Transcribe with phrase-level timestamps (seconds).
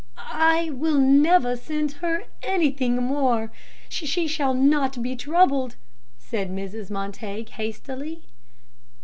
[0.17, 3.51] "I will never send her anything more
[3.87, 5.75] she shall not be troubled,"
[6.17, 6.89] said Mrs.
[6.89, 8.23] Montague, hastily.